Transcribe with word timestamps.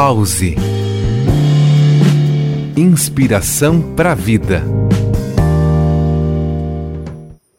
Pause. 0.00 0.54
Inspiração 2.76 3.82
para 3.96 4.12
a 4.12 4.14
vida. 4.14 4.62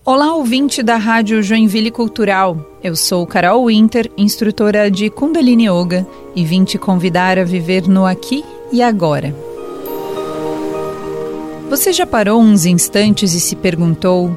Olá, 0.06 0.34
ouvinte 0.34 0.82
da 0.82 0.96
Rádio 0.96 1.44
Joinville 1.44 1.92
Cultural. 1.92 2.58
Eu 2.82 2.96
sou 2.96 3.28
Carol 3.28 3.66
Winter, 3.66 4.10
instrutora 4.18 4.90
de 4.90 5.10
Kundalini 5.10 5.68
Yoga, 5.68 6.08
e 6.34 6.46
vim 6.46 6.64
te 6.64 6.78
convidar 6.78 7.38
a 7.38 7.44
viver 7.44 7.90
no 7.90 8.06
aqui 8.06 8.46
e 8.72 8.82
agora. 8.82 9.36
Você 11.70 11.92
já 11.92 12.08
parou 12.08 12.40
uns 12.40 12.66
instantes 12.66 13.34
e 13.34 13.40
se 13.42 13.58
perguntou: 13.58 14.32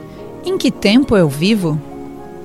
em 0.44 0.58
que 0.58 0.72
tempo 0.72 1.16
eu 1.16 1.28
vivo? 1.28 1.80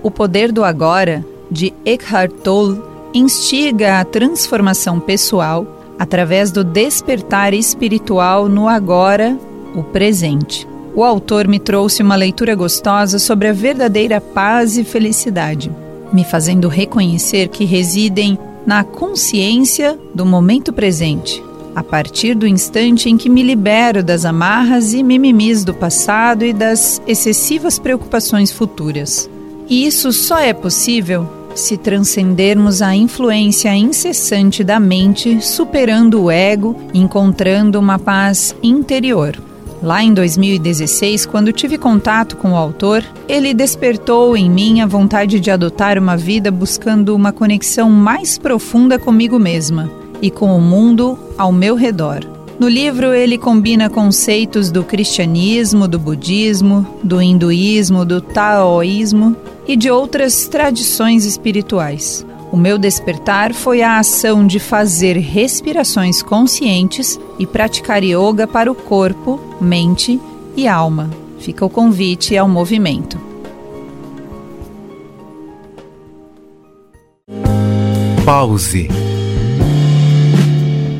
O 0.04 0.12
poder 0.12 0.52
do 0.52 0.64
agora, 0.64 1.26
de 1.50 1.74
Eckhart 1.84 2.32
Tolle, 2.44 2.80
instiga 3.14 4.00
a 4.00 4.06
transformação 4.06 5.00
pessoal 5.00 5.66
através 5.98 6.52
do 6.52 6.64
despertar 6.64 7.54
espiritual 7.54 8.48
no 8.48 8.68
agora, 8.68 9.38
o 9.76 9.84
presente. 9.84 10.68
O 10.96 11.04
autor 11.04 11.48
me 11.48 11.60
trouxe 11.60 12.02
uma 12.02 12.16
leitura 12.16 12.56
gostosa 12.56 13.20
sobre 13.20 13.48
a 13.48 13.54
verdadeira 13.54 14.20
paz 14.20 14.78
e 14.78 14.84
felicidade, 14.84 15.72
me 16.12 16.24
fazendo 16.24 16.68
reconhecer 16.68 17.50
que 17.50 17.66
residem 17.66 18.38
na 18.66 18.84
consciência 18.84 19.98
do 20.14 20.26
momento 20.26 20.74
presente, 20.74 21.44
a 21.76 21.84
partir 21.84 22.34
do 22.34 22.48
instante 22.48 23.10
em 23.10 23.16
que 23.16 23.30
me 23.30 23.44
libero 23.44 24.04
das 24.04 24.26
amarras 24.26 24.94
e 24.94 25.04
mimimis 25.04 25.64
do 25.64 25.74
passado 25.74 26.44
e 26.44 26.52
das 26.52 27.02
excessivas 27.08 27.78
preocupações 27.78 28.52
futuras. 28.52 29.30
E 29.70 29.86
isso 29.86 30.12
só 30.12 30.40
é 30.40 30.54
possível 30.54 31.28
se 31.58 31.76
transcendermos 31.78 32.82
a 32.82 32.96
influência 32.96 33.76
incessante 33.76 34.64
da 34.64 34.80
mente, 34.80 35.42
superando 35.42 36.24
o 36.24 36.32
ego, 36.32 36.76
encontrando 36.94 37.80
uma 37.80 37.98
paz 37.98 38.56
interior. 38.62 39.36
Lá 39.82 40.04
em 40.04 40.14
2016, 40.14 41.26
quando 41.26 41.54
tive 41.54 41.78
contato 41.78 42.36
com 42.36 42.52
o 42.54 42.56
autor, 42.56 43.04
ele 43.28 43.54
despertou 43.54 44.36
em 44.36 44.50
mim 44.50 44.82
a 44.82 44.88
vontade 44.88 45.40
de 45.40 45.52
adotar 45.52 46.00
uma 46.00 46.18
vida 46.18 46.52
buscando 46.52 47.16
uma 47.16 47.32
conexão 47.32 47.90
mais 47.90 48.38
profunda 48.38 48.98
comigo 48.98 49.38
mesma 49.38 49.92
e 50.22 50.32
com 50.32 50.56
o 50.56 50.62
mundo 50.62 51.18
ao 51.38 51.52
meu 51.52 51.76
redor. 51.76 52.37
No 52.60 52.68
livro, 52.68 53.14
ele 53.14 53.38
combina 53.38 53.88
conceitos 53.88 54.72
do 54.72 54.84
cristianismo, 54.84 55.88
do 55.88 56.00
budismo, 56.00 56.88
do 57.04 57.22
hinduísmo, 57.22 58.04
do 58.04 58.20
taoísmo 58.20 59.36
e 59.68 59.76
de 59.76 59.92
outras 59.92 60.48
tradições 60.48 61.24
espirituais. 61.24 62.26
O 62.52 62.58
meu 62.58 62.80
despertar 62.80 63.54
foi 63.54 63.84
a 63.84 64.00
ação 64.00 64.48
de 64.48 64.58
fazer 64.58 65.18
respirações 65.18 66.24
conscientes 66.24 67.20
e 67.38 67.46
praticar 67.46 68.04
yoga 68.04 68.48
para 68.48 68.72
o 68.72 68.76
corpo, 68.76 69.40
mente 69.62 70.20
e 70.56 70.68
alma. 70.68 71.12
Fica 71.40 71.64
o 71.64 71.70
convite 71.70 72.36
ao 72.36 72.48
movimento. 72.48 73.20
Pause. 78.26 79.07